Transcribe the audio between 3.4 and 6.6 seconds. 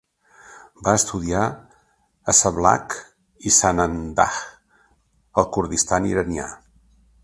i Sanandaj, al Kurdistan iranià.